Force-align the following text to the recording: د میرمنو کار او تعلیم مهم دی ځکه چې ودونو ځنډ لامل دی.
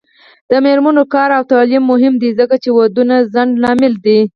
د 0.49 0.51
میرمنو 0.65 1.03
کار 1.13 1.29
او 1.37 1.43
تعلیم 1.51 1.83
مهم 1.91 2.13
دی 2.21 2.29
ځکه 2.39 2.55
چې 2.63 2.69
ودونو 2.77 3.15
ځنډ 3.33 3.51
لامل 3.63 3.93
دی. 4.05 4.19